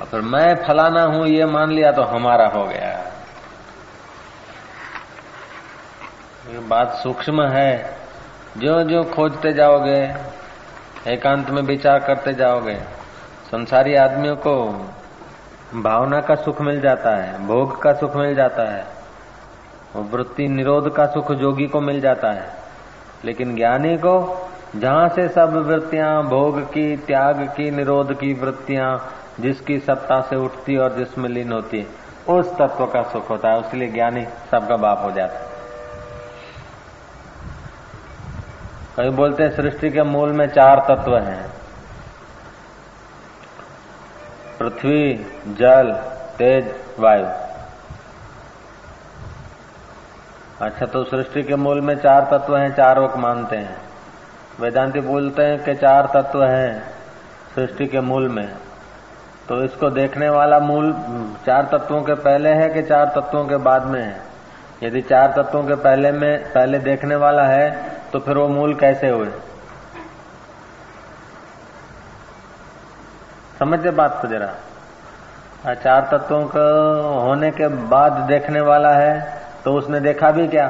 [0.00, 2.90] और फिर मैं फलाना हूँ, ये मान लिया तो हमारा हो गया।
[6.52, 7.96] ये बात सूक्ष्म है।
[8.56, 10.14] जो जो खोजते जाओगे,
[11.06, 12.76] एकांत में विचार करते जाओगे,
[13.50, 14.54] संसारी आदमियों को
[15.74, 18.96] भावना का सुख मिल जाता है, भोग का सुख मिल जाता है
[19.96, 22.52] वृत्ति निरोध का सुख जोगी को मिल जाता है।
[23.24, 24.14] लेकिन ज्ञानी को,
[24.76, 30.76] जहाँ से सब वृत्तियाँ, भोग की, त्याग की, निरोध की वृत्तियाँ जिसकी सत्ता से उठती
[30.76, 32.06] और जिसमें लीन होती है
[32.38, 35.46] उस तत्व का सुख होता है, उसके लिए ज्ञानी सबका बाप हो जाता है।
[38.96, 41.50] कई बोलते हैं, सृष्टि के मूल में चार तत्व हैं।
[44.58, 45.92] पृथ्वी, जल,
[46.38, 47.26] तेज, वायु।
[50.60, 53.78] अच्छा तो सृष्टि के मूल में चार तत्व हैं, चार वक मानते हैं।
[54.60, 56.94] वेदांति बोलते हैं कि चार तत्व हैं
[57.54, 58.54] सृष्टि के मूल में।
[59.48, 60.92] तो इसको देखने वाला मूल,
[61.46, 64.20] चार तत्वों के पहले है कि चार तत्वों के बाद में है?
[64.82, 67.70] यदि चार तत्वों के पहले में, पहले देखने वाला है
[68.12, 69.30] तो फिर वो मूल कैसे हुए?
[73.58, 74.52] समझे बात को जरा?
[75.74, 76.60] चार तत्वों को
[77.20, 79.14] होने के बाद देखने वाला है
[79.64, 80.68] तो उसने देखा भी क्या?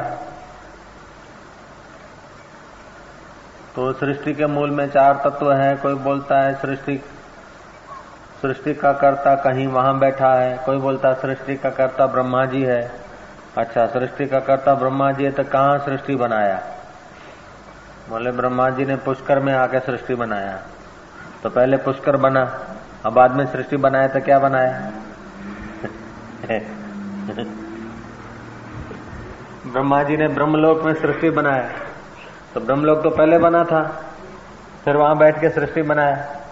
[3.75, 7.03] तो सृष्टि के मूल में चार तत्व है, कोई बोलता है सृष्टि
[8.47, 12.92] सृष्टि का कर्ता कहीं वहाँ बैठा है। कोई बोलता, सृष्टि का कर्ता ब्रह्मा जी है।
[13.58, 16.62] अच्छा सृष्टि का कर्ता ब्रह्मा जी है तो कहाँ सृष्टि बनाया?
[18.08, 20.58] बोले ब्रह्मा जी ने पुष्कर में आके सृष्टि बनाया।
[21.42, 22.64] तो पहले पुष्कर बना,
[23.06, 24.92] अब बाद में सृष्टि बनाया तो क्या बनाया?
[29.72, 31.70] ब्रह्मा जी ने ब्रह्मलोक में सृष्टि बनाया।
[32.55, 34.05] तो ब्रह्मलोक तो पहले बना था,
[34.84, 36.42] फिर वहाँ बैठ के सृष्टि बनाया।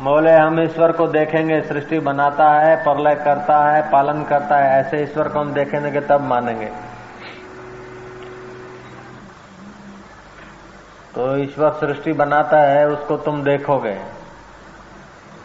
[0.00, 5.02] बोले हम ईश्वर को देखेंगे, सृष्टि बनाता है, प्रलय करता है, पालन करता है। ऐसे
[5.02, 6.66] ईश्वर को हम देखेंगे तब मानेंगे।
[11.14, 13.94] तो ईश्वर सृष्टि बनाता है, उसको तुम देखोगे।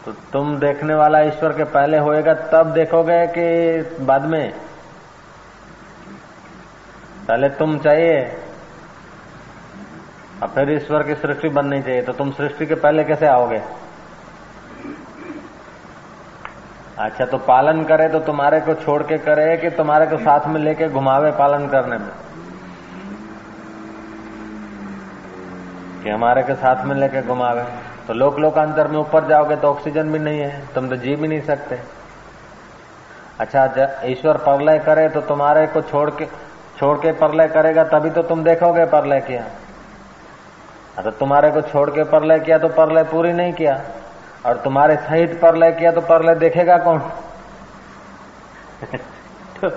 [0.04, 4.52] तो तुम देखने वाला ईश्वर के पहले होएगा, तब देखोगे कि बाद में।
[7.28, 8.36] पहले तुम चाहिए
[10.42, 13.87] और फिर ईश्वर की सृष्टि बननी चाहिए। तो तुम सृष्टि के पहले कैसे आओगे?
[16.98, 20.60] अच्छा तो पालन करे तो तुम्हारे को छोड़ के करे कि तुम्हारे को साथ में
[20.60, 22.08] लेके घुमावे पालन करने में?
[26.02, 27.62] कि हमारे के साथ में लेके घुमावे?
[28.06, 31.28] तो लोक लोकांतर में ऊपर जाओगे तो ऑक्सीजन भी नहीं है, तुम तो जी भी
[31.28, 31.78] नहीं सकते।
[33.40, 33.64] अच्छा
[34.04, 36.26] ईश्वर परलय करे तो तुम्हारे को छोड़ के
[36.78, 39.42] छोड़ के परलय करेगा, तभी तो तुम देखोगे परलय किया।
[41.02, 43.80] तो तुम्हारे को छोड़ के परलय किया तो परलय पूरी नहीं किया।
[44.46, 46.98] और तुम्हारे सहित परलय किया तो परलय देखेगा कौन?
[49.64, 49.70] तो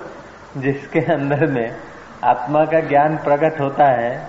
[0.60, 1.76] जिसके अंदर में
[2.24, 4.26] आत्मा का ज्ञान प्रकट होता है,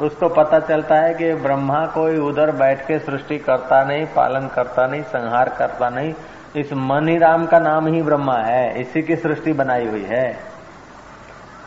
[0.00, 4.86] उसको पता चलता है कि ब्रह्मा कोई उधर बैठ के सृष्टि करता नहीं, पालन करता
[4.86, 6.14] नहीं, संहार करता नहीं।
[6.56, 10.38] इस मन राम का नाम ही ब्रह्मा है, इसी की सृष्टि बनाई हुई है।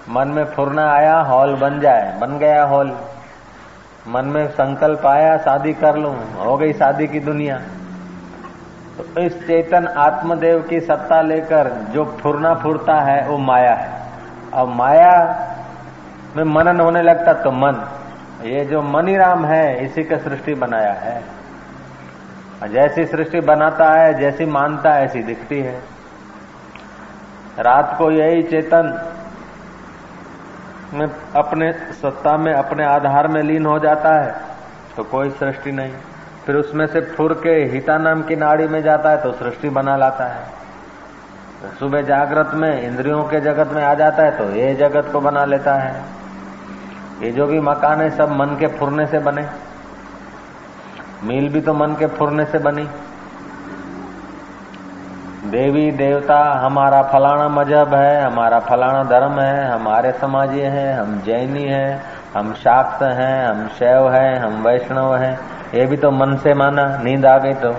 [0.10, 2.98] मन में फुरना आया, हॉल बन जाए। बन गया हॉल।
[4.08, 7.62] मन में संकल्प आया, शादी कर लू, हो गई शादी की दुनिया।
[8.98, 13.90] तो इस चेतन आत्मदेव की सत्ता लेकर जो फुरना फुरता है, वो माया है।
[14.54, 15.14] अब माया
[16.36, 17.76] में मनन होने लगता तो मन।
[18.44, 21.22] ये जो मनीराम है, इसी का सृष्टि बनाया है।
[22.72, 25.80] जैसी सृष्टि बनाता है, जैसी मानता है, ऐसी दिखती है।
[27.60, 28.94] रात को यही चेतन
[30.94, 34.36] में अपने सत्ता में, अपने आधार में लीन हो जाता है
[34.96, 35.94] तो कोई सृष्टि नहीं।
[36.48, 39.96] फिर उसमें से फुर के हिता नाम की नाड़ी में जाता है तो सृष्टि बना
[39.98, 40.44] लाता है।
[41.80, 45.44] सुबह जागृत में, इंद्रियों के जगत में आ जाता है तो ये जगत को बना
[45.46, 46.02] लेता है।
[47.22, 49.46] ये जो भी मकान है, सब मन के फुरने से बने।
[51.24, 52.88] मील भी तो मन के फुरने से बनी।
[55.50, 61.22] देवी, देवता, हमारा फलाना मज़हब है, हमारा फलाना धर्म है, हमारे समाज ये है, हम
[61.22, 62.02] जैनी हैं,
[62.36, 66.86] हम शाक्त हैं, हम शैव हैं, हम वैष्णव हैं। ये भी तो मन से माना,
[67.04, 67.72] नींद आ गई तो।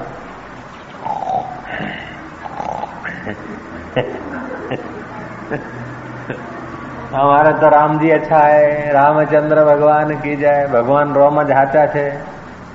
[7.10, 12.10] हमारे तो राम जी अच्छा है, रामचंद्र भगवान की जाए भगवान रोम झाचा छे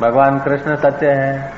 [0.01, 1.53] भगवान कृष्ण सच्चे हैं।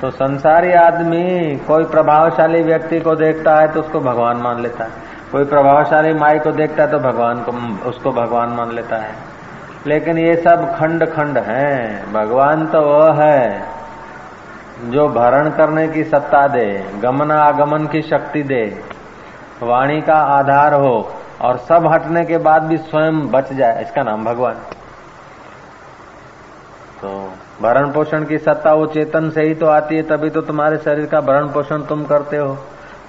[0.00, 5.08] तो संसारी आदमी कोई प्रभावशाली व्यक्ति को देखता है तो उसको भगवान मान लेता है।
[5.32, 7.52] कोई प्रभावशाली माई को देखता है तो भगवान को,
[7.88, 9.29] उसको भगवान मान लेता है।
[9.86, 13.68] लेकिन ये सब खंड खंड हैं। भगवान तो वह है
[14.90, 16.66] जो भरण करने की सत्ता दे
[17.02, 18.64] गमन आगमन की शक्ति दे,
[19.62, 21.10] वाणी का आधार हो
[21.40, 24.54] और सब हटने के बाद भी स्वयं बच जाए। इसका नाम भगवान।
[27.02, 27.10] तो
[27.62, 31.06] भरण पोषण की सत्ता वो चेतन से ही तो आती है, तभी तो तुम्हारे शरीर
[31.06, 32.56] का भरण पोषण तुम करते हो।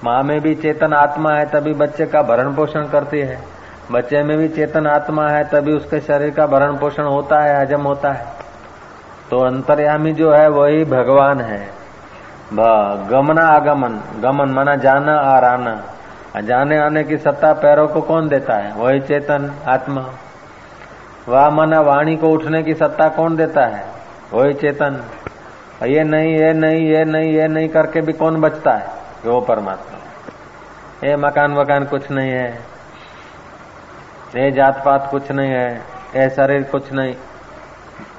[0.03, 3.39] माँ में भी चेतन आत्मा है, तभी बच्चे का भरण पोषण करती है।
[3.91, 7.81] बच्चे में भी चेतन आत्मा है, तभी उसके शरीर का भरण पोषण होता है, हजम
[7.81, 8.25] होता है।
[9.29, 11.81] तो अंतर्यामी जो है, वही भगवान है।
[12.53, 15.83] गमना आगमन। गमन माना जाना और आना।
[16.41, 18.73] जाने आने की सत्ता पैरों को कौन देता है?
[18.73, 20.09] वही चेतन आत्मा।
[21.27, 23.85] वाह माना वाणी को उठने की सत्ता कौन देता है?
[24.33, 25.03] वही चेतन।
[25.83, 28.87] ये नहीं ये नहीं ये नहीं ये नहीं करके भी कौन बचता है?
[29.25, 29.97] वो परमात्मा।
[31.07, 32.59] ये मकान वकान कुछ नहीं है।
[34.35, 35.71] ये जात पात कुछ नहीं है
[36.15, 37.13] ये शरीर कुछ नहीं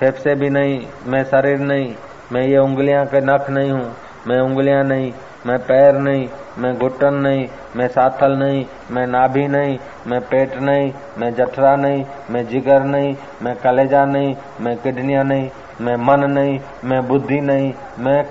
[0.01, 1.95] फेफसे भी नहीं मैं शरीर नहीं
[2.33, 3.85] मैं ये उंगलियाँ के नख नहीं हूँ
[4.27, 5.13] मैं उंगलियाँ नहीं
[5.47, 6.27] मैं पैर नहीं
[6.59, 12.05] मैं घुटन नहीं मैं साथल नहीं मैं नाभि नहीं मैं पेट नहीं मैं जठरा नहीं
[12.31, 15.49] मैं जिगर नहीं मैं कलेजा नहीं मैं किडनिया नहीं
[15.81, 18.23] मैं मन नहीं मैं बुद्धि नहीं मैं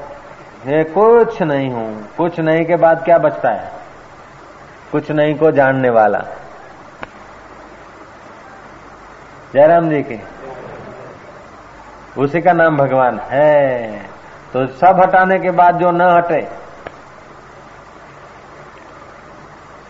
[0.68, 3.72] ये कुछ नहीं हूँ कुछ नहीं के बाद क्या बचता है
[4.92, 6.24] कुछ नहीं को जानने वाला
[9.54, 10.20] जयराम जी के।
[12.18, 13.92] उसी का नाम भगवान है।
[14.54, 16.48] तो सब हटाने के बाद जो न हटे,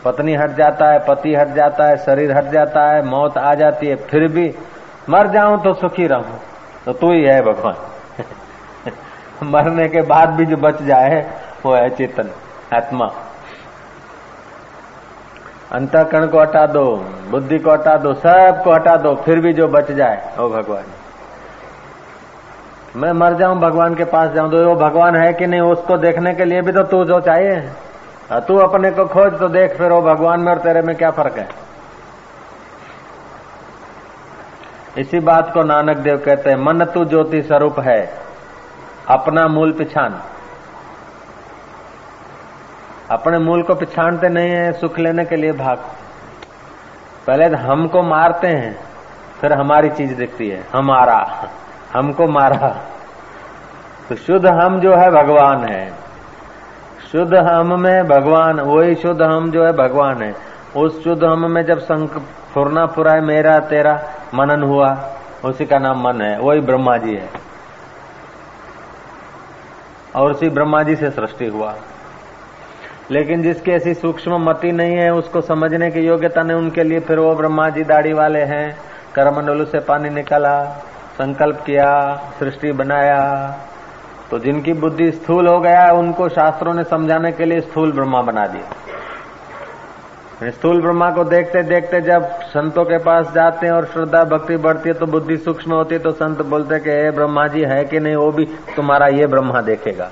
[0.05, 3.87] पत्नी हट जाता है, पति हट जाता है, शरीर हट जाता है, मौत आ जाती
[3.87, 4.55] है, फिर भी
[5.09, 6.39] मर जाऊँ तो सुखी रहूँ।
[6.85, 7.75] तो तू ही है भगवान।
[9.51, 11.31] मरने के बाद भी जो बच जाए,
[11.65, 12.29] वो है चेतन,
[12.73, 13.11] आत्मा।
[15.71, 16.83] अंतकरण को हटा दो,
[17.29, 20.83] बुद्धि को हटा दो, सबको हटा दो, फिर भी जो बच जाए वो भगवान।
[22.95, 26.33] मैं मर जाऊँ, भगवान के पास जाऊँ तो वो भगवान है कि नहीं, उसको देखने
[26.33, 27.59] के लिए भी तो तू जो चाहिए।
[28.47, 31.38] तू अपने को खोज तो देख फिर वो भगवान, में और तेरे में क्या फ़र्क
[31.38, 31.47] है?
[34.97, 38.00] इसी बात को नानक देव कहते हैं, मन तू ज्योति स्वरूप है,
[39.09, 40.19] अपना मूल पिछान।
[43.11, 45.77] अपने मूल को पिछानते नहीं है, सुख लेने के लिए भाग।
[47.27, 48.79] पहले तो हमको मारते हैं,
[49.41, 51.49] फिर हमारी चीज़ दिखती है, हमारा,
[51.93, 52.77] हमको मारा।
[54.09, 55.93] तो शुद्ध हम जो है भगवान है।
[57.11, 60.35] शुद्ध हम में भगवान, वही शुद्ध हम जो है भगवान है।
[60.75, 62.11] उस शुद्ध हम में जब संक
[62.53, 64.03] फुरना फुराए, मेरा, तेरा
[64.33, 65.09] मनन हुआ,
[65.45, 67.29] उसी का नाम मन है, वही ब्रह्मा जी है।
[70.15, 71.75] और उसी ब्रह्मा जी से सृष्टि हुआ।
[73.11, 77.19] लेकिन जिसकी ऐसी सूक्ष्म मति नहीं है, उसको समझने की योग्यता नहीं, उनके लिए फिर
[77.19, 78.77] वो ब्रह्मा जी दाढ़ी वाले हैं।
[79.15, 80.65] करमंडलू से पानी निकाला,
[81.13, 83.55] संकल्प किया, सृष्टि बनाया।
[84.31, 88.47] तो जिनकी बुद्धि स्थूल हो गया, उनको शास्त्रों ने समझाने के लिए स्थूल ब्रह्मा बना
[88.47, 94.57] दिया। स्थूल ब्रह्मा को देखते देखते जब संतों के पास जाते हैं और श्रद्धा, भक्ति
[94.57, 97.85] बढ़ती है तो बुद्धि सूक्ष्म होती है तो संत बोलते कि, हे ब्रह्मा जी है
[97.85, 98.15] कि नहीं?
[98.15, 100.11] वो भी तुम्हारा ये ब्रह्मा देखेगा।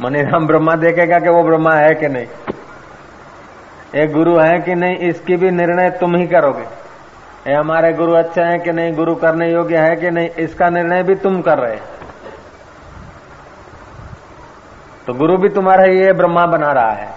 [0.00, 2.26] मनीराम ब्रह्मा देखेगा कि वो ब्रह्मा है कि नहीं?
[3.94, 6.62] एक गुरु है कि नहीं, इसकी भी निर्णय तुम ही करोगे।
[7.46, 11.02] ये हमारे गुरु अच्छे हैं कि नहीं, गुरु करने योग्य है कि नहीं, इसका निर्णय
[11.02, 11.76] भी तुम कर रहे
[15.06, 17.08] तो गुरु भी तुम्हारा ये ब्रह्मा बना रहा है।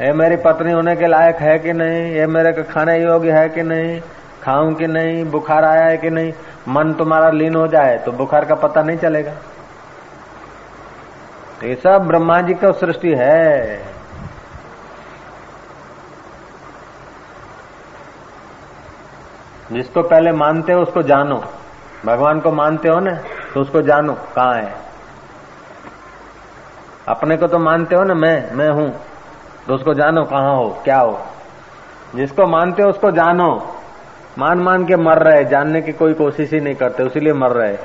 [0.00, 2.12] ये मेरी पत्नी होने के लायक है कि नहीं?
[2.12, 4.00] ये मेरे को खाने योग्य है कि नहीं?
[4.42, 5.24] खाऊं कि नहीं?
[5.24, 6.32] बुखार आया है कि नहीं?
[6.68, 9.32] मन तुम्हारा लीन हो जाए तो बुखार का पता नहीं चलेगा।
[11.62, 13.76] तो ये सब ब्रह्मा जी का सृष्टि है।
[19.72, 21.42] जिसको पहले मानते हो, उसको जानो।
[22.06, 23.14] भगवान को मानते हो ना
[23.54, 24.74] तो उसको जानो, कहाँ है।
[27.08, 28.90] अपने को तो मानते हो ना, मैं मैं हूँ
[29.66, 31.18] तो उसको जानो, कहाँ हो, क्या हो।
[32.14, 33.76] जिसको मानते हो, उसको जानो।
[34.38, 37.76] मान मान के मर रहे जानने की कोई कोशिश ही नहीं करते, उसीलिए मर रहे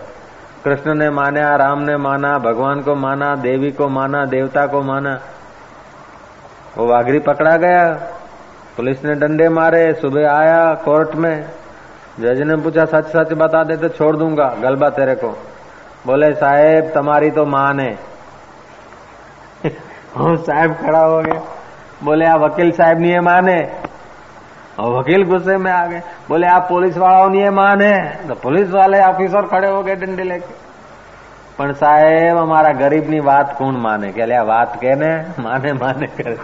[0.63, 5.19] कृष्ण ने माना, राम ने माना, भगवान को माना, देवी को माना, देवता को माना।
[6.77, 7.93] वो वाघरी पकड़ा गया।
[8.77, 11.49] पुलिस ने डंडे मारे, सुबह आया कोर्ट में।
[12.19, 15.43] जज ने पूछा सच सच बता दे तो छोड़ दूँगा, गलबा तेरे को।
[16.05, 17.99] बोले, साहेब, तुम्हारी तो मान है।
[20.21, 21.41] साहब खड़ा हो गया।
[22.03, 23.86] बोले, आप वकील साहब नहीं है, माने।
[24.78, 27.92] और वकील गुस्से में आ गए बोले आप पुलिस वालों नहीं माने
[28.28, 30.54] तो पुलिस वाले ऑफिसर खड़े हो गए डंडे लेके
[31.56, 36.36] પણ સાહેબ અમારા ગરીબની વાત કોણ માને કે આ વાત કે ને માને માને કરે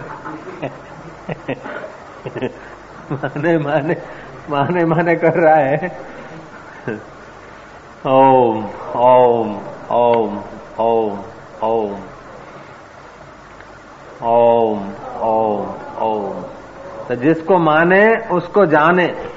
[3.11, 3.95] माने माने
[4.49, 5.89] माने माने कर रहा है
[8.07, 8.59] ओम
[9.05, 9.49] ओम
[9.95, 10.37] ओम
[10.79, 11.17] ओम
[11.63, 11.97] ओम
[14.27, 14.79] ओम
[15.23, 15.65] ओम
[16.03, 16.52] ओम
[17.08, 19.28] तो जिसको माने, उसको जाने।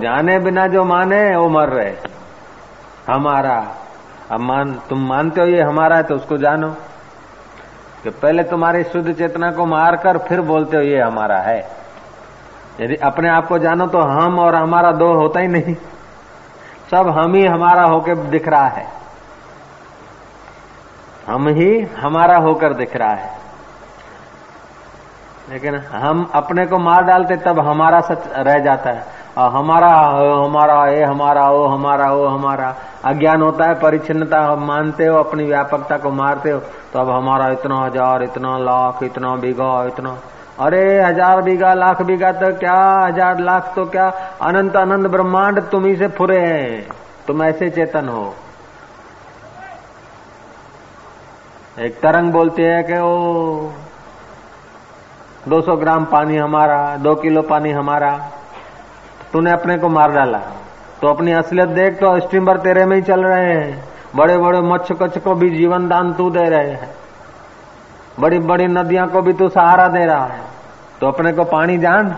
[0.00, 1.94] जाने बिना जो माने, वो मर रहे।
[3.12, 3.74] हमारा।
[4.30, 6.76] अब मान, तुम मानते हो ये हमारा है तो उसको जानो।
[8.02, 11.70] कि पहले तुम्हारी शुद्ध चेतना को मारकर फिर बोलते हो ये हमारा है।
[12.80, 15.74] यदि अपने आप को जानो तो हम और हमारा दो होता ही नहीं।
[16.90, 18.88] सब हम ही हमारा होकर दिख रहा है।
[21.26, 23.43] हम ही हमारा होकर दिख रहा है।
[25.50, 29.04] लेकिन हम अपने को मार डालते तब हमारा सच रह जाता है।
[29.38, 32.74] और हमारा हमारा ये हमारा वो हमारा वो हमारा।
[33.04, 36.58] अज्ञान होता है परिचिनता हम मानते हो, अपनी व्यापकता को मारते हो
[36.92, 40.16] तो अब हमारा इतना हज़ार, इतना लाख, इतना बीघा, इतना।
[40.60, 44.08] अरे, हज़ार बीघा, लाख बीघा तो क्या, हज़ार लाख तो क्या?
[44.42, 46.86] अनंत अनंत ब्रह्मांड तुम ही से फुरे हैं।
[47.26, 48.34] तुम ऐसे चेतन हो।
[51.78, 53.72] एक तरंग बोलती है कि वो
[55.48, 58.30] 200 ग्राम पानी हमारा, दो किलो पानी हमारा।
[59.32, 60.38] तूने अपने को मार डाला।
[61.02, 63.84] तो अपनी असलियत देख तो स्टीमर तेरे में ही चल रहे हैं।
[64.16, 66.94] बड़े बड़े मच्छ कच्छ को भी जीवन दान तू दे रहे हैं।
[68.20, 70.40] बड़ी बड़ी नदियाँ को भी तू सहारा दे रहा है।
[71.00, 72.16] तो अपने को पानी जान।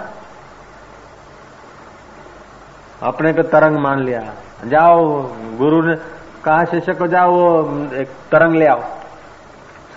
[3.02, 4.22] अपने को तरंग मान लिया।
[4.64, 5.22] जाओ,
[5.58, 5.96] गुरु ने
[6.44, 8.80] कहा, शिष्य को जाओ, वो एक तरंग ले आओ।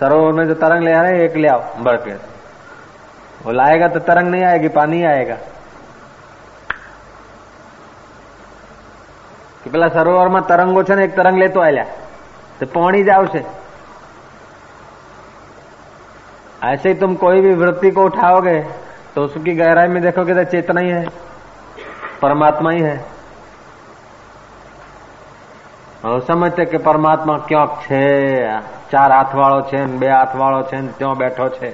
[0.00, 2.39] सरोवर में जो तरंग ले आ रहे एक ले आओ, बढ़ के।
[3.41, 5.37] वो लाएगा तो तरंग नहीं आएगी पानी आएगा
[9.61, 11.85] કે પેલા સરોવરમાં તરંગો છે ને એક તરંગ લેતો આલ્યા
[12.59, 13.39] तो पानी जाओ से
[16.63, 18.59] ऐसे ही तुम कोई भी वृत्ति को उठाओगे
[19.15, 21.05] तो उसकी गहराई में देखोगे तो चेतना ही है
[22.21, 22.95] परमात्मा ही है
[26.03, 28.01] और समझते कि परमात्मा ક્યાંક છે
[28.91, 31.73] ચાર હાથ વાળો છે બે હાથ વાળો છે ત્યાં બેઠો છે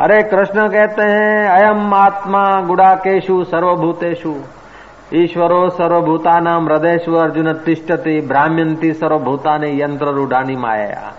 [0.00, 4.34] अरे कृष्ण कहते हैं, अयम आत्मा गुड़ाकेशु सर्वभूतेषु।
[5.14, 7.92] ईश्वरो सर्वभूता सर्वभूतानाम हृदयेशु अर्जुन तिष्ट
[8.28, 11.12] भ्राम्यंती सर्वभूता ने यंत्र रूढ़ानी माया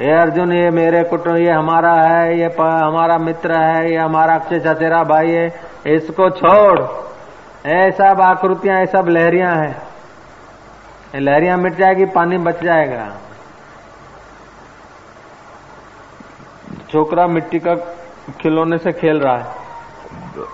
[0.00, 4.74] ये अर्जुन, ये मेरे कुटुंब, ये हमारा है, ये हमारा मित्र है, ये हमारा अक्षय
[4.74, 5.46] तेरा भाई है,
[5.86, 6.80] इसको छोड़।
[7.68, 13.06] ये सब आकृतियाँ, ये सब लहरियाँ हैं। लहरियाँ मिट जाएगी, पानी बच जाएगा।
[16.92, 17.74] छोकरा मिट्टी का
[18.40, 19.46] खिलौने से खेल रहा है।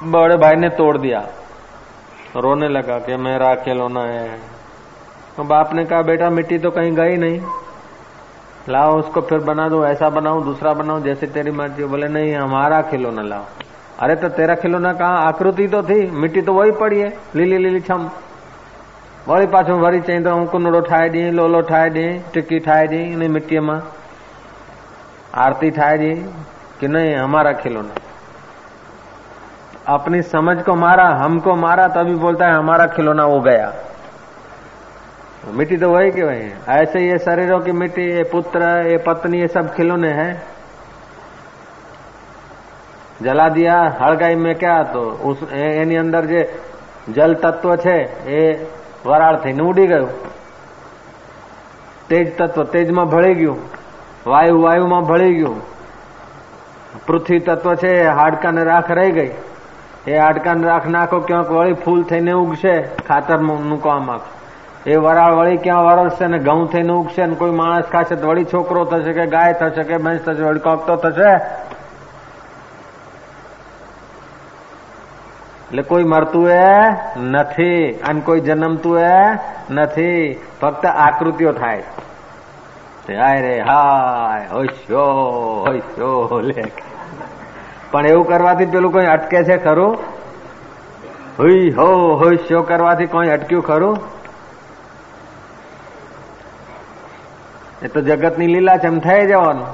[0.03, 1.29] बड़े भाई ने तोड़ दिया।
[2.37, 4.41] रोने लगा कि मेरा खिलौना है।
[5.37, 7.41] तो बाप ने कहा, बेटा, मिट्टी तो कहीं गई नहीं।
[8.69, 12.83] लाओ उसको, फिर बना दो, ऐसा बनाओ दूसरा बनाओ जैसे तेरी मर्ज़ी। बोले, नहीं, हमारा
[12.83, 13.45] खिलौना लाओ।
[13.99, 15.09] अरे तो तेरा खिलौना कहा?
[15.09, 18.11] आकृति तो थी। मिट्टी तो वही पड़ी है, लीली लीली छम।
[19.29, 23.31] वही पाछो वरी चई तो कुनड़ो ठाहे दी, लोलो ठाहे दी, टिक्की ठाहे दी इन
[23.31, 23.81] मिट्टी में
[25.38, 26.14] आरती ठाहे दी
[26.80, 27.96] कि नहीं हमारा खिलौना
[29.90, 33.74] अपनी समझ को मारा हमको मारा तभी बोलता है हमारा खिलौना वो गया
[35.52, 39.48] मिट्टी तो वही के वही ऐसे ये शरीरों की मिट्टी ये पुत्र ये पत्नी ये
[39.50, 40.32] सब खिलौने हैं
[43.22, 46.42] जला दिया हड़गाई में क्या तो उस એની અંદર જે
[47.10, 47.98] જલ તત્વ છે
[48.34, 48.42] એ
[49.06, 50.10] વરાળ થઈને ઉડી ગયું
[52.10, 53.60] તેજ તત્વ તેજમાં ભળી ગયું
[54.27, 55.61] વાયુ વાયુમાં ભળી ગયું.
[57.07, 59.31] પૃથ્વી તત્વ છે હાડકાને રાખ રહી ગઈ.
[60.07, 64.35] એ હાડકાને રાખ નાખો, ક્યાંક વળી ફૂલ થઈને ઉગશે ખાતરનું કામ આખું
[64.87, 68.45] એ વરાળ વળી ક્યાં વરસશે ને ઘઉં થઈને ઉગશે ને કોઈ માણસ ખાશે તો વળી
[68.45, 71.33] છોકરો થશે કે ગાય થશે કે ભેંસ થશે વળી કોક તો થશે.
[75.69, 79.39] એટલે કોઈ મરતું એ નથી, અને કોઈ જન્મતું એ
[79.71, 80.41] નથી.
[80.61, 81.83] ફક્ત આકૃતિઓ થાય.
[83.10, 85.06] હાય રે હાય હોશ્યો
[85.66, 86.66] હોશ્યો લે
[87.92, 89.98] પણ એવું કરવાથી પેલું કોઈ અટકે છે ખરું
[91.38, 93.98] હુઈ હો હોશ્યો કરવાથી કોઈ અટક્યું ખરું
[97.82, 99.72] એ તો જગતની લીલા છે એમ થઈ જવાનું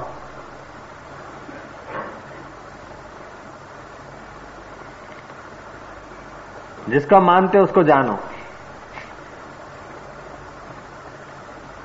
[6.88, 8.18] जिसका मानते उसको जानो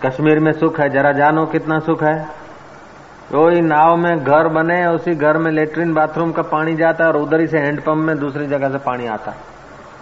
[0.05, 2.19] कश्मीर में सुख है जरा जानो कितना सुख है।
[3.33, 7.17] कोई नाव में घर बने उसी घर में लेटरिन बाथरूम का पानी जाता है और
[7.17, 9.35] उधर ही से हैंडपंप में दूसरी जगह से पानी आता।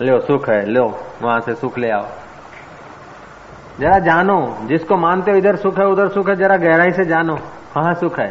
[0.03, 0.85] लो सुख है लो
[1.23, 2.07] वहाँ से सुख ले आओ।
[3.81, 7.37] जरा जानो जिसको मानते हो इधर सुख है उधर सुख है जरा गहराई से जानो
[7.75, 8.31] कहा सुख है।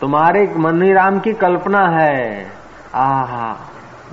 [0.00, 2.46] तुम्हारे मनी राम की कल्पना है।
[2.94, 3.52] आहा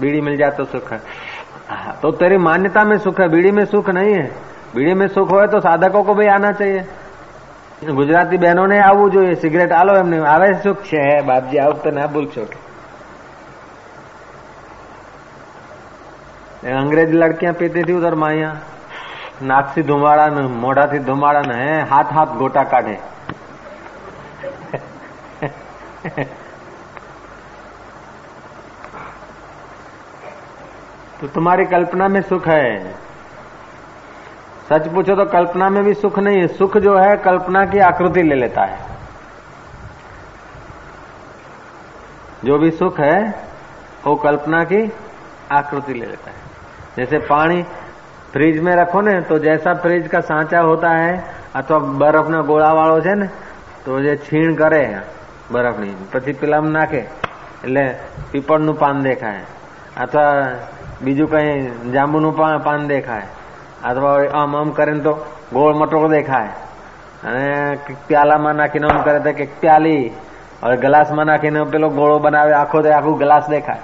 [0.01, 3.89] बीड़ी मिल जाए तो सुख हाँ, तो तेरी मान्यता में सुख है बीड़ी में सुख
[3.89, 4.29] नहीं है।
[4.75, 6.85] बीड़ी में सुख हो तो साधकों को भी आना चाहिए
[7.92, 12.45] ગુજરાતી બહેનોને આવવું જોઈએ સિગરેટ આલો એમને આવે સુખ છે બાપજી આવું તો ના ભૂલશો
[16.75, 18.56] અંગ્રેજ લડકિયા પીતી હતી ઉધર માં અહીંયા
[19.42, 22.97] નાકથી ધુમાડા ને મોઢાથી ધુમાડા ને હે હાથ હાથ ગોટા કાઢે
[31.18, 32.64] तो तुम्हारी कल्पना में सुख है
[34.71, 38.23] सच पूछो तो कल्पना में भी सुख नहीं है सुख जो है कल्पना की आकृति
[38.23, 38.78] ले लेता है
[42.45, 43.18] जो भी सुख है
[44.06, 44.83] वो कल्पना की
[45.52, 46.45] आकृति ले लेता है
[46.97, 47.62] जैसे पानी
[48.33, 51.12] फ्रिज में रखो ने तो जैसा फ्रिज का सांचा होता है
[51.54, 53.28] अथवा बर्फ ना गोला वालो છે ને
[53.85, 54.83] તો જે છીણ કરે
[55.52, 57.02] બરફની પછી પેલામાં નાખે
[57.64, 57.85] એટલે
[58.33, 59.45] પીપળનું પાન દેખાય
[59.97, 60.33] અથવા
[61.02, 61.52] બીજું કઈ
[61.92, 63.28] જાંબુનું પાન દેખાય
[63.85, 65.13] અથવા આમ આમ કરે તો
[65.53, 66.47] ગોળ મટોક દેખાય
[67.23, 70.11] અને પ્યાલામાં નાખીને આમ प्याली और गिलास પ્યાલી
[70.63, 73.77] હવે ગ્લાસમાં નાખીને પેલો ગોળો બનાવે આખો તો આખું ગ્લાસ દેખાય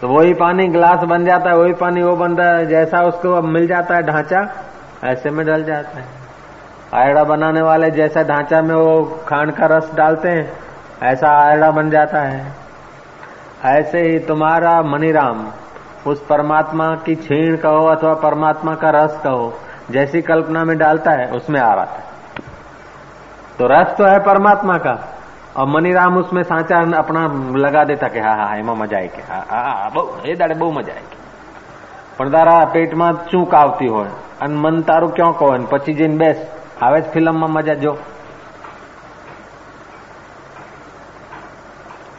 [0.00, 3.66] तो वही पानी गिलास बन जाता है, वही पानी वो बनता है, जैसा उसको मिल
[3.66, 4.48] जाता है ढांचा,
[5.04, 6.04] ऐसे में डल जाता है।
[6.94, 10.52] आयड़ा बनाने वाले जैसा ढांचा में वो खांड का रस डालते हैं,
[11.02, 12.52] ऐसा आयड़ा बन जाता है।
[13.64, 15.46] ऐसे ही तुम्हारा मनीराम
[16.07, 19.45] उस परमात्मा की छीण कहो अथवा परमात्मा का रस कहो
[19.91, 22.05] जैसी कल्पना में डालता है उसमें आ रहा है
[23.59, 24.95] तो रस तो है परमात्मा का
[25.55, 27.21] और मनीराम उसमें सांचा अपना
[27.57, 30.69] लगा देता કે હા હા એમાં મજા આવી કે હા હા બહુ એ દાડે બહુ
[30.71, 31.17] મજા આવી
[32.17, 36.37] પણ તારા પેટમાં ચૂક આવતી હોય અને મન તારું ક્યાં કહો ને પછી જઈને બેસ
[36.81, 37.95] આવે જ ફિલ્મમાં મજા જો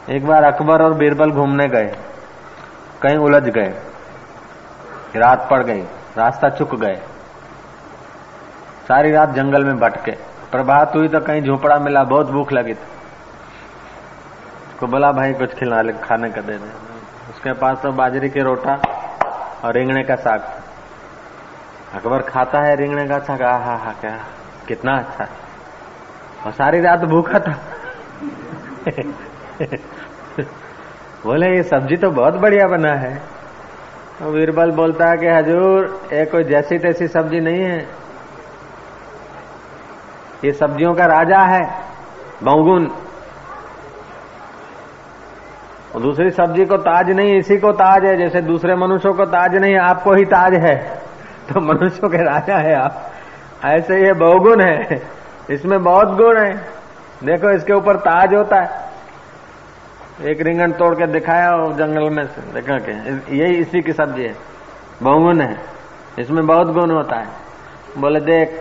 [0.09, 1.89] एक बार अकबर और बीरबल घूमने गए
[3.04, 3.74] कहीं उलझ गए
[5.16, 5.82] रात पड़ गई,
[6.16, 6.96] रास्ता चुक गए।
[8.88, 10.10] सारी रात जंगल में भटके,
[10.50, 12.88] प्रभात हुई तो कहीं झोपड़ा मिला, बहुत भूख लगी थी।
[14.68, 16.70] उसको बोला, भाई, कुछ खिला खाने का दे दे।
[17.30, 18.80] उसके पास तो बाजरी के रोटा
[19.64, 20.42] और रिंगणे का साग
[21.94, 24.18] अकबर खाता है रिंगणे का साग आ हा हा क्या,
[24.68, 25.28] कितना अच्छा।
[26.46, 27.54] और सारी रात भूखा था।
[31.24, 33.14] बोले, ये सब्ज़ी तो बहुत बढ़िया बना है।
[34.18, 37.78] तो बीरबल बोलता है कि, हजूर, ये कोई जैसी तैसी सब्ज़ी नहीं है।
[40.44, 41.74] ये सब्जियों का राजा है
[42.42, 42.90] बहुगुन
[45.94, 49.56] और दूसरी सब्ज़ी को ताज नहीं, इसी को ताज है, जैसे दूसरे मनुष्यों को ताज
[49.56, 51.02] नहीं, आपको ही ताज है।
[51.52, 53.10] तो मनुष्यों के राजा है आप।
[53.64, 55.02] ऐसे ये बहुगुण है।
[55.50, 56.56] इसमें बहुत गुण है।
[57.24, 58.83] देखो, इसके ऊपर ताज होता है।
[60.22, 62.92] एक रिंगन तोड़ के दिखाया और जंगल में से देखा के
[63.36, 64.36] यही इसी की सब्ज़ी है।
[65.02, 65.58] बहुगुण है।
[66.18, 67.28] इसमें बहुत गुण होता है।
[67.98, 68.60] बोले, देख,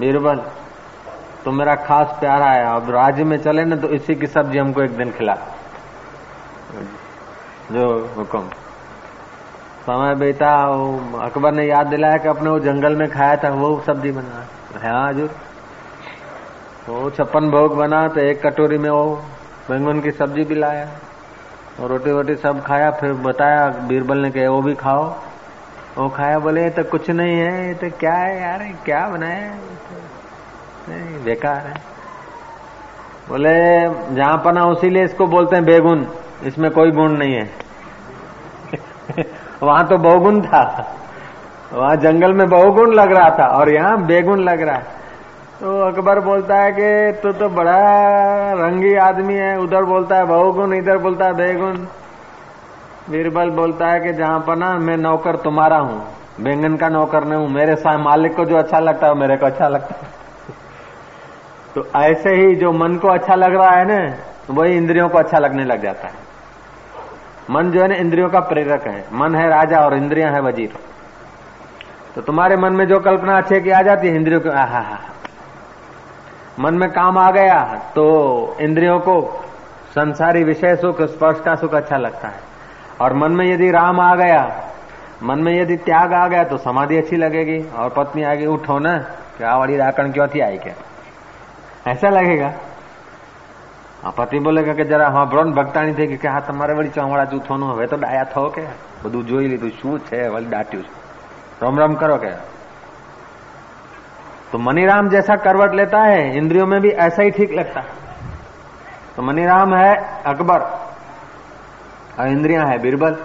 [0.00, 0.40] बीरबल
[1.44, 4.82] तो मेरा खास प्यारा है। अब राज्य में चले ना तो इसी की सब्ज़ी हमको
[4.82, 5.36] एक दिन खिला।
[7.72, 8.48] जो हुक्म।
[9.80, 10.54] समय बेटा
[11.24, 14.46] अकबर ने याद दिलाया कि अपने वो जंगल में खाया था, वो सब्ज़ी बना।
[14.82, 15.30] हाँ हजूर।
[16.88, 19.22] वो छप्पन भोग बना तो एक कटोरी में वो
[19.70, 20.86] बैंगन की सब्ज़ी भी लाया,
[21.80, 25.04] और रोटी वोटी सब खाया, फिर बताया बीरबल ने कहा वो भी खाओ।
[25.98, 29.50] वो खाया, बोले तो कुछ नहीं है तो क्या है यार क्या बनाया
[30.88, 31.74] नहीं, बेकार है।
[33.28, 33.54] बोले,
[34.14, 36.06] जहाँ पना, उसीलिए इसको बोलते हैं बेगुन,
[36.44, 37.50] इसमें कोई गुण नहीं है।
[39.62, 40.62] वहाँ तो बहुगुण था,
[41.72, 44.99] वहाँ जंगल में बहुगुण लग रहा था, और यहाँ बेगुण लग रहा है।
[45.60, 47.76] तो अकबर बोलता है कि तू तो बड़ा
[48.52, 51.76] रंगी आदमी है, उधर बोलता है बहुगुण, इधर बोलता है बेगुण।
[53.10, 56.06] बीरबल बोलता है कि जहाँ पर ना मैं नौकर तुम्हारा हूँ,
[56.40, 59.68] बैंगन का नौकर नहीं हूँ, मेरे मालिक को जो अच्छा लगता है मेरे को अच्छा
[59.68, 60.08] लगता है।
[61.74, 64.16] तो ऐसे ही जो मन को अच्छा लग रहा है ना,
[64.50, 66.14] वही इंद्रियों को अच्छा लगने लग जाता है।
[67.50, 70.72] मन जो है ना, इंद्रियों का प्रेरक है। मन है राजा और इंद्रिया है वज़ीर।
[72.14, 74.98] तो तुम्हारे मन में जो कल्पना अच्छे की आ जाती है, इंद्रियों को, आहा हा।
[76.59, 77.59] मन में काम आ गया
[77.95, 78.05] तो
[78.61, 79.15] इंद्रियों को
[79.95, 82.39] संसारी विषय सुख स्पर्श का सुख अच्छा लगता है
[83.01, 84.43] और मन में यदि राम आ गया
[85.23, 88.97] मन में यदि त्याग आ गया तो समाधि अच्छी लगेगी और पत्नी आगे उठो ना
[89.37, 90.75] क्या वाली राकण क्यों थी आई क्या
[91.87, 92.53] ऐसा लगेगा
[94.11, 97.87] પતિ બોલે કે જરા સાંભળો ને ભક્તાણી થઈ કે હા તમારે વળી ચોમડા જૂથોનું હવે
[97.87, 98.65] તો ડાયા થો કે
[99.03, 101.03] બધું જોઈ લીધું શું છે વળી દાટ્યું છે
[101.57, 102.35] रोम रोम करो क्या
[104.52, 107.86] तो मनीराम जैसा करवट लेता है, इंद्रियों में भी ऐसा ही ठीक लगता है।
[109.16, 110.60] तो मनीराम है अकबर,
[112.20, 113.16] और इंद्रिया है बीरबल।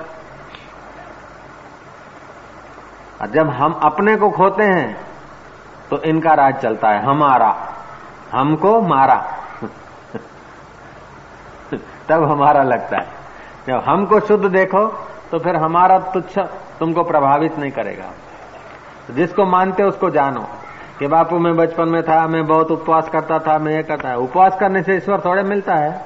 [3.22, 4.98] और जब हम अपने को खोते हैं
[5.90, 7.74] तो इनका राज चलता है, हमारा,
[8.32, 9.34] हमको मारा।
[12.10, 13.08] तब हमारा लगता है।
[13.68, 16.40] जब हमको शुद्ध देखो तो फिर हमारा तुच्छ
[16.80, 18.12] तुमको प्रभावित नहीं करेगा।
[19.12, 20.48] जिसको मानते उसको जानो।
[21.00, 24.18] कि बापू, मैं बचपन में था, मैं बहुत उपवास करता था, मैं ये करता है।
[24.18, 26.02] उपवास करने से ईश्वर थोड़े मिलता है।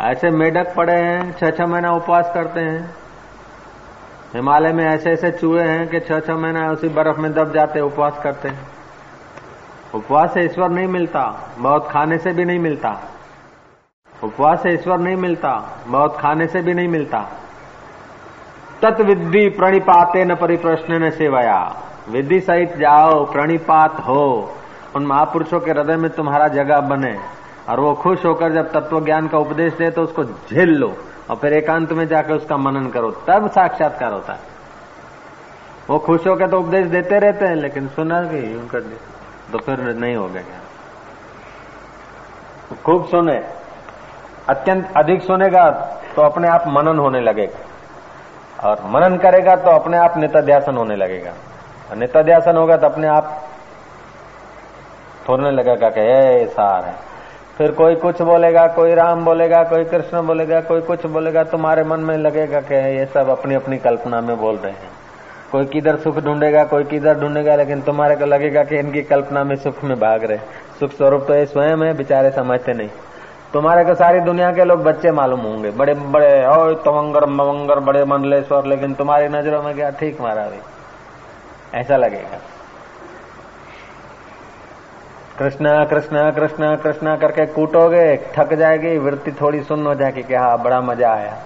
[0.00, 2.94] ऐसे मेढक पड़े हैं छह छह महीना उपवास करते हैं।
[4.34, 7.80] हिमालय में ऐसे ऐसे चूहे हैं कि छह छह महीना उसी बर्फ़ में दब जाते
[7.80, 8.68] उपवास करते हैं।
[9.94, 13.00] उपवास से ईश्वर नहीं मिलता, बहुत खाने से भी नहीं मिलता।
[14.24, 17.24] उपवास से ईश्वर नहीं मिलता, बहुत खाने से भी नहीं मिलता।
[18.82, 21.76] तत्विद्धि प्रणिपाते न परिप्रश्न न सेवाया।
[22.08, 24.54] विधि सहित जाओ, प्रणिपात हो।
[24.96, 27.18] उन महापुरुषों के हृदय में तुम्हारा जगह बने।
[27.68, 30.96] और वो खुश होकर जब तत्व ज्ञान का उपदेश दे तो उसको झेल लो।
[31.30, 34.38] और फिर एकांत में जाकर उसका मनन करो। तब साक्षात्कार होता है।
[35.90, 39.12] वो खुश होकर तो उपदेश देते रहते हैं, लेकिन सुना भी दे।
[39.52, 40.60] तो फिर नहीं हो गया।
[42.86, 43.44] खूब सुने।
[44.48, 45.70] अत्यंत अधिक सुनेगा
[46.16, 51.32] तो अपने आप मनन होने लगेगा। और मनन करेगा तो अपने आप नित्याध्यासन होने लगेगा।
[51.92, 53.48] और होगा तो अपने आप
[55.28, 56.94] थोड़ने लगेगा कि ये सार है।
[57.58, 62.00] फिर कोई कुछ बोलेगा, कोई राम बोलेगा, कोई कृष्ण बोलेगा, कोई कुछ बोलेगा, तुम्हारे मन
[62.00, 64.90] में लगेगा कि ये सब अपनी अपनी कल्पना में बोल रहे हैं।
[65.52, 69.56] कोई किधर सुख ढूंढेगा, कोई किधर ढूंढेगा, लेकिन तुम्हारे को लगेगा कि इनकी कल्पना में
[69.56, 70.38] सुख में भाग रहे
[70.80, 72.88] सुख स्वरूप तो ये स्वयं है, बेचारे समझते नहीं।
[73.52, 78.04] तुम्हारे को सारी दुनिया के लोग बच्चे मालूम होंगे। बड़े बड़े ओ तवंगर मवंगर बड़े
[78.04, 79.90] मंडलेश्वर लेकिन तुम्हारी नज़रों में क्या?
[79.90, 80.58] ठीक मारा भाई
[81.74, 82.38] ऐसा लगेगा।
[85.38, 90.62] कृष्णा कृष्णा कृष्णा कृष्णा करके कूटोगे थक जाएगी, वृत्ति थोड़ी सुन हो जाएगी कि हाँ
[90.62, 91.36] बड़ा मज़ा आया।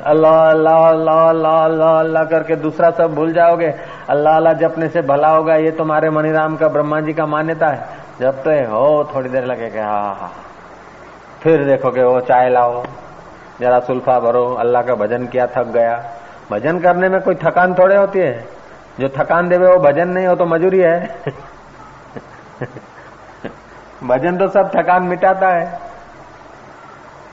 [0.00, 3.72] अल्लाह अल्लाह अल्लाह अल्लाह अल्लाह अल्लाह करके दूसरा सब भूल जाओगे।
[4.08, 7.88] अल्लाह अल्लाह जपने से भला होगा, ये तुम्हारे मणिराम का ब्रह्मा जी का मान्यता है।
[8.20, 10.32] जब तो हो, थोड़ी देर लगेगा हाँ हाँ
[11.42, 12.82] फिर देखोगे वो चाय लाओ,
[13.60, 15.96] जरा सुल्फा भरो, अल्लाह का भजन किया, थक गया।
[16.50, 18.48] भजन करने में कोई थकान थोड़े होती है?
[19.00, 21.18] जो थकान देवे वो भजन नहीं हो तो मजूरी है।
[24.04, 25.80] भजन तो सब थकान मिटाता है।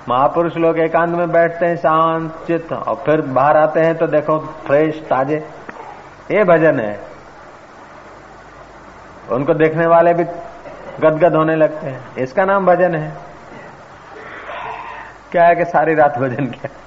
[0.09, 4.39] महापुरुष लोग एकांत में बैठते हैं, शांत, चित्त, और फिर बाहर आते हैं तो देखो
[4.39, 5.47] फ्रेश ताजे।
[6.31, 6.99] ये भजन है।
[9.31, 10.23] उनको देखने वाले भी
[10.99, 13.13] गदगद होने लगते हैं। इसका नाम भजन है।
[15.31, 16.86] क्या है कि सारी रात भजन किया?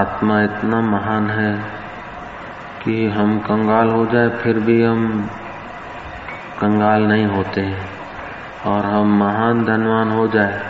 [0.00, 1.52] आत्मा इतना महान है
[2.82, 5.28] कि हम कंगाल हो जाए, फिर भी हम
[6.60, 7.88] कंगाल नहीं होते हैं।
[8.66, 10.60] और हम महान धनवान हो जाए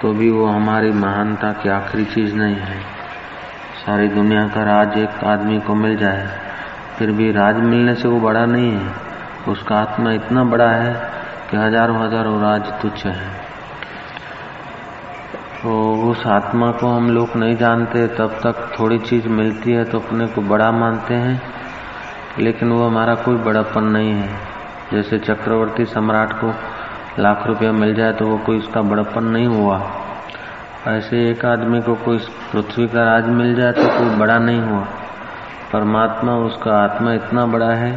[0.00, 2.78] तो भी वो हमारी महानता की आखिरी चीज़ नहीं है।
[3.80, 6.26] सारी दुनिया का राज एक आदमी को मिल जाए,
[6.98, 8.92] फिर भी राज मिलने से वो बड़ा नहीं है।
[9.48, 10.92] उसका आत्मा इतना बड़ा है
[11.50, 13.49] कि हज़ारों हज़ारों राज तुच्छ है।
[15.62, 15.70] तो
[16.10, 20.26] उस आत्मा को हम लोग नहीं जानते, तब तक थोड़ी चीज़ मिलती है तो अपने
[20.26, 21.40] को बड़ा मानते हैं,
[22.38, 24.38] लेकिन वो हमारा कोई बड़ापन नहीं है।
[24.92, 26.52] जैसे चक्रवर्ती सम्राट को
[27.18, 29.80] लाख रुपया मिल जाए तो वो कोई उसका बड़प्पन नहीं हुआ।
[30.88, 32.18] ऐसे एक आदमी को कोई
[32.52, 34.84] पृथ्वी का राज मिल जाए तो कोई बड़ा नहीं हुआ।
[35.72, 37.92] परमात्मा, उसका आत्मा इतना बड़ा है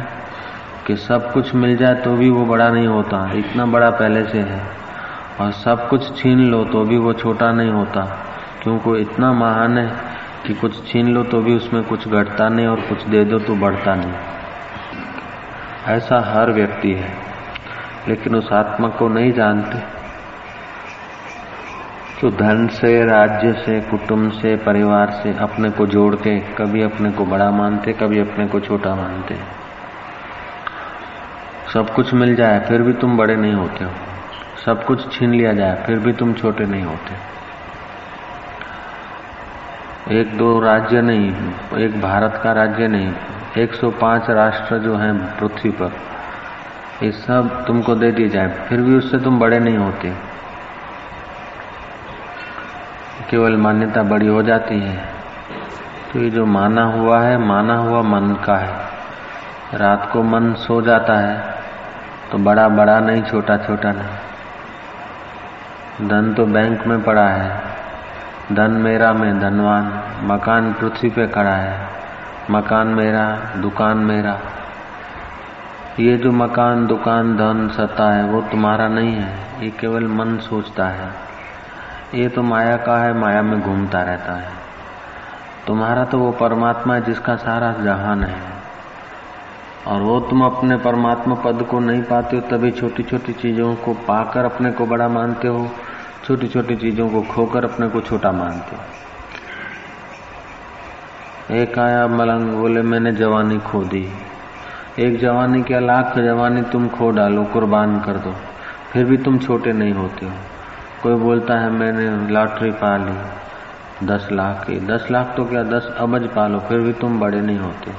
[0.86, 4.38] कि सब कुछ मिल जाए तो भी वो बड़ा नहीं होता, इतना बड़ा पहले से
[4.40, 4.62] है।
[5.40, 8.00] और सब कुछ छीन लो तो भी वो छोटा नहीं होता।
[8.62, 9.92] क्योंकि इतना महान है
[10.46, 13.54] कि कुछ छीन लो तो भी उसमें कुछ घटता नहीं और कुछ दे दो तो
[13.54, 14.12] बढ़ता नहीं।
[15.86, 17.10] ऐसा हर व्यक्ति है,
[18.08, 19.78] लेकिन उस आत्मा को नहीं जानते।
[22.20, 27.10] तो धन से, राज्य से, कुटुंब से, परिवार से अपने को जोड़ के कभी अपने
[27.10, 29.38] को बड़ा मानते, कभी अपने को छोटा मानते।
[31.74, 33.90] सब कुछ मिल जाए, फिर भी तुम बड़े नहीं होते हो।
[34.56, 37.14] सब कुछ छीन लिया जाए, फिर भी तुम छोटे नहीं होते।
[40.10, 41.32] एक दो राज्य नहीं,
[41.78, 43.12] एक भारत का राज्य नहीं
[43.58, 45.92] 105 राष्ट्र जो हैं पृथ्वी पर,
[47.02, 50.12] ये सब तुमको दे दिए जाए, फिर भी उससे तुम बड़े नहीं होते।
[53.30, 54.96] केवल मान्यता बड़ी हो जाती है।
[56.12, 60.80] तो ये जो माना हुआ है, माना हुआ मन का है। रात को मन सो
[60.82, 61.54] जाता है
[62.32, 64.23] तो बड़ा बड़ा नहीं, छोटा छोटा नहीं।
[66.02, 67.62] धन तो बैंक में पड़ा है।
[68.52, 71.88] धन मेरा में धनवान, मकान पृथ्वी पे खड़ा है।
[72.50, 74.40] मकान मेरा, दुकान मेरा।
[75.98, 80.86] ये जो मकान, दुकान, धन, सत्ता है, वो तुम्हारा नहीं है। ये केवल मन सोचता
[80.86, 81.08] है।
[82.14, 84.48] ये तो माया का है, माया में घूमता रहता है।
[85.66, 88.54] तुम्हारा तो वो परमात्मा है जिसका सारा जहान है।
[89.86, 93.94] और वो तुम अपने परमात्मा पद को नहीं पाते हो, तभी छोटी छोटी चीज़ों को
[93.94, 95.70] पाकर अपने को बड़ा मानते हो।
[96.24, 98.76] छोटी छोटी चीज़ों को खोकर अपने को छोटा मानते
[101.62, 104.12] एक आया मलंग, बोले, मैंने जवानी खो दी।
[104.98, 108.34] एक जवानी क्या, लाख जवानी तुम खो डालो, कुर्बान कर दो।
[108.92, 110.32] फिर भी तुम छोटे नहीं होते हो।
[111.02, 113.16] कोई बोलता है, मैंने लॉटरी पा ली,
[114.06, 117.58] दस लाख की। दस लाख तो क्या, दस अबज पालो फिर भी तुम बड़े नहीं
[117.58, 117.90] होते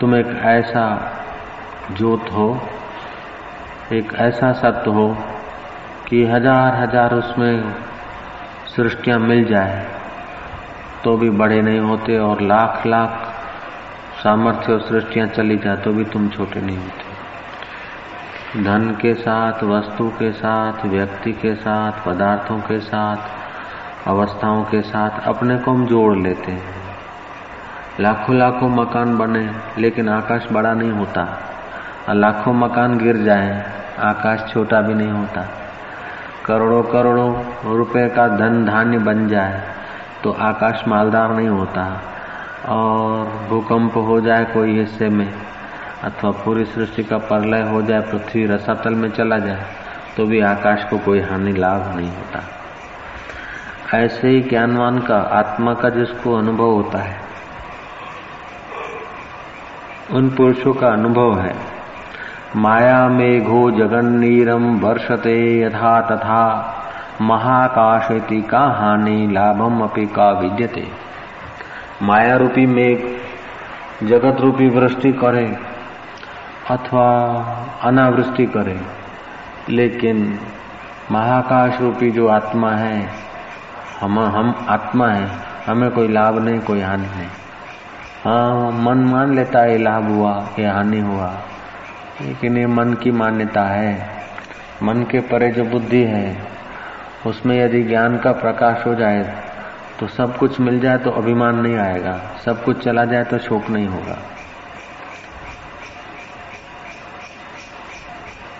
[0.00, 1.12] तुम एक ऐसा
[1.92, 2.60] जोत हो,
[3.92, 5.16] एक ऐसा सत्य हो
[6.08, 7.74] कि हज़ार हज़ार उसमें
[8.76, 9.86] सृष्टियाँ मिल जाए
[11.04, 13.32] तो भी बड़े नहीं होते और लाख लाख
[14.22, 20.08] सामर्थ्य और सृष्टियाँ चली जाए तो भी तुम छोटे नहीं होते। धन के साथ, वस्तु
[20.08, 26.16] के साथ, व्यक्ति के साथ, पदार्थों के साथ, अवस्थाओं के साथ अपने को हम जोड़
[26.16, 26.74] लेते हैं।
[28.00, 31.22] लाखों लाखों मकान बने, लेकिन आकाश बड़ा नहीं होता।
[32.08, 33.64] और लाखों मकान गिर जाए,
[33.98, 35.65] आकाश छोटा भी नहीं होता।
[36.46, 39.62] करोड़ों करोड़ों रुपए का धन धान्य बन जाए
[40.24, 41.84] तो आकाश मालदार नहीं होता
[42.68, 45.28] और भूकंप हो जाए कोई हिस्से में
[46.04, 49.66] अथवा पूरी सृष्टि का प्रलय हो जाए, पृथ्वी रसातल में चला जाए
[50.16, 52.42] तो भी आकाश को कोई हानि लाभ नहीं होता।
[53.94, 57.20] ऐसे ही ज्ञानवान का, आत्मा का जिसको अनुभव होता है,
[60.10, 61.54] उन पुरुषों का अनुभव है।
[62.56, 66.42] माया मेघो जगन नीरम वर्षते यथा तथा।
[67.20, 70.86] महाकाशति का हानि लाभम अपि का विद्यते।
[72.02, 72.98] माया रूपी मेघ
[74.06, 75.46] जगत रूपी वृष्टि करे
[76.70, 77.08] अथवा
[77.82, 78.80] अनावृष्टि करे,
[79.68, 80.38] लेकिन
[81.12, 83.08] महाकाश रूपी जो आत्मा है,
[84.00, 85.28] हम हम आत्मा है,
[85.66, 87.28] हमें कोई लाभ नहीं, कोई हानि नहीं।
[88.24, 91.32] हाँ मन मान लेता है, लाभ हुआ ये हानि हुआ।
[92.22, 93.94] लेकिन ये मन की मान्यता है।
[94.82, 96.36] मन के परे जो बुद्धि है,
[97.26, 99.24] उसमें यदि ज्ञान का प्रकाश हो जाए
[100.00, 103.68] तो सब कुछ मिल जाए तो अभिमान नहीं आएगा। सब कुछ चला जाए तो शोक
[103.70, 104.18] नहीं होगा।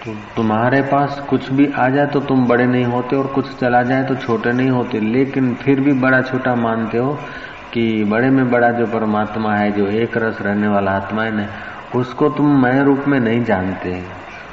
[0.05, 3.83] तो तुम्हारे पास कुछ भी आ जाए तो तुम बड़े नहीं होते और कुछ चला
[3.83, 7.12] जाए तो छोटे नहीं होते। लेकिन फिर भी बड़ा छोटा मानते हो
[7.73, 11.47] कि बड़े में बड़ा जो परमात्मा है, जो एक रस रहने वाला आत्मा है ना
[11.94, 14.03] उसको तुम मैं रूप में नहीं जानते।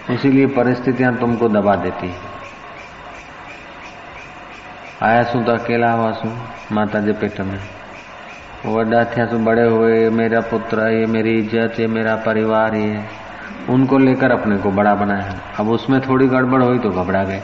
[0.10, 2.12] इसीलिए परिस्थितियाँ तुमको दबा देती
[5.04, 6.30] आया सू तो अकेला हुआ सू
[6.72, 7.60] माता जे पेट में।
[8.66, 13.04] वॾा थिया सू बड़े हुए मेरा पुत्र, ये मेरी इज़्ज़त, ये मेरा परिवार, ये
[13.70, 17.42] उनको लेकर अपने को बड़ा बनाया। अब उसमें थोड़ी गड़बड़ हुई तो घबरा गए।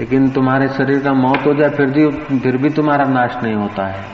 [0.00, 3.86] लेकिन तुम्हारे शरीर का मौत हो जाए, फिर भी फिर भी तुम्हारा नाश नहीं होता
[3.86, 4.04] है।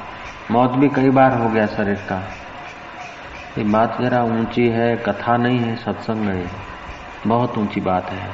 [0.51, 2.23] मौत भी कई बार हो गया शरीर का।
[3.59, 6.51] ये बात जरा ऊँची है, कथा नहीं है, सत्संग है।
[7.27, 8.31] बहुत ऊँची बात है।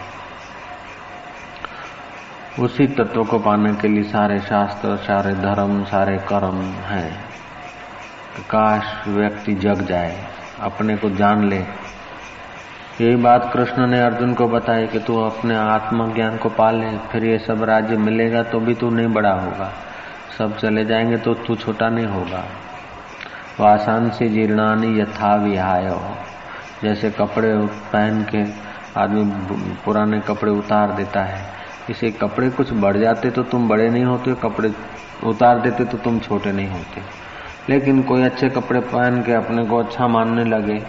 [2.59, 7.25] उसी तत्व को पाने के लिए सारे शास्त्र, सारे धर्म, सारे कर्म हैं।
[8.51, 10.25] काश व्यक्ति जग जाए,
[10.61, 11.57] अपने को जान ले।
[13.01, 17.25] यही बात कृष्ण ने अर्जुन को बताई कि तू अपने आत्मज्ञान को पाल ले, फिर
[17.25, 19.73] ये सब राज्य मिलेगा तो भी तू नहीं बड़ा होगा।
[20.39, 22.45] सब चले जाएँगे तो तू छोटा नहीं होगा।
[23.61, 25.91] वासान से जीर्णानी यथा विहाय।
[26.83, 27.55] जैसे कपड़े
[27.93, 28.45] पहन के
[29.01, 29.25] आदमी
[29.85, 31.45] पुराने कपड़े उतार देता है।
[31.91, 34.73] इसे कपड़े कुछ बढ़ जाते तो तुम बड़े नहीं होते, कपड़े
[35.25, 37.01] उतार देते तो तुम छोटे नहीं होते।
[37.69, 40.81] लेकिन कोई अच्छे कपड़े पहन के अपने को अच्छा मानने लगे,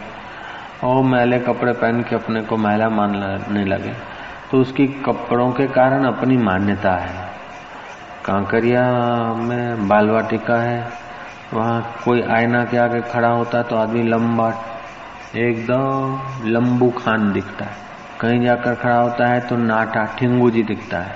[0.84, 3.94] और मैले कपड़े पहन के अपने को महिला मानने लगे
[4.52, 7.32] तो उसकी कपड़ों के कारण अपनी मान्यता है।
[8.26, 8.84] कांकरिया
[9.36, 10.82] में बालवाटिका है
[11.54, 14.50] वहाँ कोई आईना के आगे खड़ा होता है तो आदमी लंबा,
[15.36, 17.82] एकदम लंबू खान दिखता है।
[18.22, 21.16] कहीं जाकर खड़ा होता है तो नाटा ठिंगू जी दिखता है।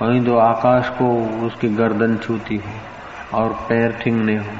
[0.00, 1.10] कहीं तो आकाश को
[1.46, 4.56] उसकी गर्दन छूती हो और पैर ठिंगने हो।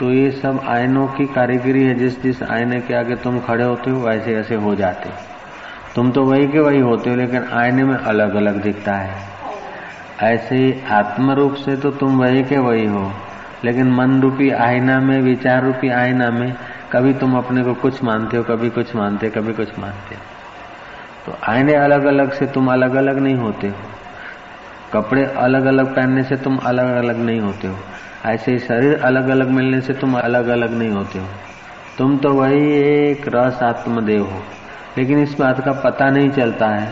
[0.00, 3.90] तो ये सब आयनों की कारीगरी है। जिस जिस आईने के आगे तुम खड़े होते
[3.90, 5.10] हो, वैसे ऐसे हो जाते।
[5.94, 9.14] तुम तो वही के वही होते हो, लेकिन आयने में अलग अलग दिखता है।
[10.22, 13.12] ऐसे ही आत्म रूप से तो तुम वही के वही हो।
[13.64, 16.54] लेकिन मन रूपी आईना में विचार रूपी आईना में,
[16.92, 20.20] कभी तुम अपने को कुछ मानते हो, कभी कुछ मानते हो, कभी कुछ मानते हो।
[21.26, 23.74] तो आईने अलग अलग से तुम अलग अलग नहीं होते हो।
[24.92, 27.76] कपड़े अलग अलग पहनने से तुम अलग अलग नहीं होते हो।
[28.24, 31.26] ऐसे ही शरीर अलग अलग मिलने से तुम अलग अलग नहीं होते हो।
[31.98, 34.42] तुम तो वही एक रस आत्मदेव हो।
[34.98, 36.86] लेकिन इस बात का पता नहीं चलता है।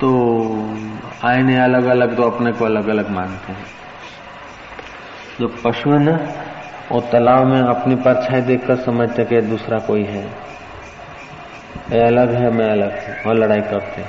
[0.00, 0.78] तो
[1.24, 3.66] आईने अलग अलग तो अपने को अलग अलग मानते हैं।
[5.40, 6.18] जो पशु है ना,
[6.92, 10.22] वो तालाब में अपनी परछाई देखकर समझते कि दूसरा कोई है।
[11.92, 14.04] ये अलग है, मैं अलग है वह लड़ाई करते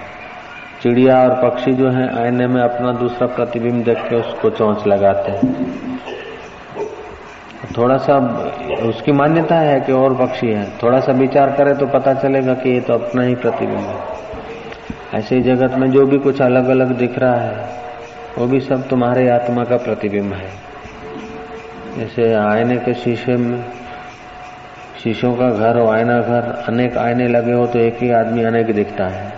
[0.81, 5.31] चिड़िया और पक्षी जो है, आईने में अपना दूसरा प्रतिबिंब देख के उसको चौंच लगाते
[5.31, 5.99] हैं।
[7.77, 8.17] थोड़ा सा
[8.87, 12.69] उसकी मान्यता है कि और पक्षी है। थोड़ा सा विचार करे तो पता चलेगा कि
[12.69, 13.95] ये तो अपना ही प्रतिबिंब है।
[15.13, 17.69] ऐसे ही जगत में जो भी कुछ अलग अलग दिख रहा है,
[18.37, 20.66] वो भी सब तुम्हारे आत्मा का प्रतिबिंब है।
[21.97, 23.63] जैसे आयने के शीशे में,
[25.03, 28.75] शीशों का घर और आयना घर, अनेक आयने लगे हो तो एक ही आदमी अनेक
[28.75, 29.33] दिखता है।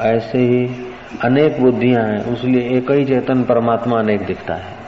[0.00, 0.86] ऐसे ही
[1.24, 4.80] अनेक बुद्धियाँ हैं, उसलिए एक ही चेतन परमात्मा अनेक दिखता है।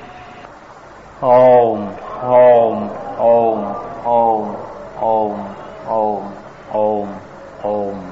[1.24, 1.88] ओम
[2.24, 3.64] ओम ओम
[4.07, 4.57] ओम
[5.02, 5.46] ओम
[5.88, 6.31] ओम
[6.76, 7.09] ओम
[7.64, 8.12] ओम।